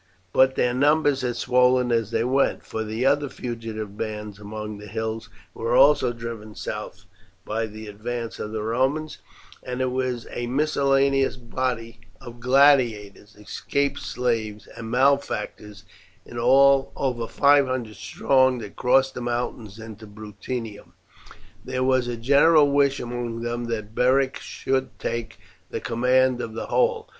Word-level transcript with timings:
But 0.33 0.55
their 0.55 0.73
numbers 0.73 1.21
had 1.21 1.35
swollen 1.35 1.91
as 1.91 2.09
they 2.09 2.23
went, 2.23 2.65
for 2.65 2.83
the 2.83 3.05
other 3.05 3.29
fugitive 3.29 3.97
bands 3.99 4.39
among 4.39 4.79
the 4.79 4.87
hills 4.87 5.29
were 5.53 5.75
also 5.75 6.11
driven 6.11 6.55
south 6.55 7.05
by 7.45 7.67
the 7.67 7.85
advance 7.85 8.39
of 8.39 8.51
the 8.51 8.63
Romans, 8.63 9.19
and 9.61 9.79
it 9.79 9.91
was 9.91 10.25
a 10.31 10.47
miscellaneous 10.47 11.37
body 11.37 11.99
of 12.19 12.39
gladiators, 12.39 13.35
escaped 13.35 13.99
slaves, 13.99 14.65
and 14.75 14.89
malefactors, 14.89 15.83
in 16.25 16.39
all 16.39 16.91
over 16.95 17.27
five 17.27 17.67
hundred 17.67 17.95
strong, 17.97 18.57
that 18.57 18.75
crossed 18.75 19.13
the 19.13 19.21
mountains 19.21 19.77
into 19.77 20.07
Bruttium. 20.07 20.93
There 21.63 21.83
was 21.83 22.07
a 22.07 22.17
general 22.17 22.71
wish 22.71 22.99
among 22.99 23.41
them 23.41 23.65
that 23.65 23.93
Beric 23.93 24.37
should 24.39 24.97
take 24.97 25.37
the 25.69 25.79
command 25.79 26.41
of 26.41 26.55
the 26.55 26.65
whole. 26.65 27.07